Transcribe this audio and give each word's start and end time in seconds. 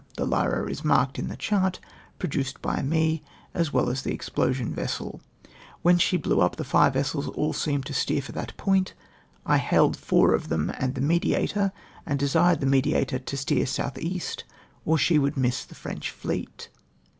The 0.17 0.25
Lyra 0.25 0.67
is 0.67 0.83
marked 0.83 1.19
in 1.19 1.27
the 1.27 1.35
chart 1.37 1.79
produced 2.17 2.59
by 2.59 2.81
me, 2.81 3.21
as 3.53 3.71
well 3.71 3.87
as 3.87 4.01
the 4.01 4.11
explosion 4.11 4.73
vessel. 4.73 5.21
When 5.83 5.99
she 5.99 6.17
hleiu 6.17 6.37
itp 6.39 6.55
the 6.55 6.63
fire 6.63 6.89
vessels 6.89 7.27
all 7.27 7.53
seemed 7.53 7.85
to 7.85 7.93
steer 7.93 8.19
for 8.23 8.31
that 8.31 8.57
'point. 8.57 8.95
I 9.45 9.59
hailed 9.59 9.95
four 9.95 10.33
of 10.33 10.49
them 10.49 10.71
and 10.79 10.95
the 10.95 11.01
Mediator, 11.01 11.71
and 12.03 12.17
desired 12.17 12.61
tJte 12.61 12.69
Mediator 12.69 13.19
to 13.19 13.37
steer 13.37 13.67
south 13.67 13.99
east, 13.99 14.43
or 14.85 14.95
else 14.95 15.01
she 15.01 15.19
would 15.19 15.35
r)iiss 15.35 15.67
the 15.67 15.75
French 15.75 16.09
fleet. 16.09 16.69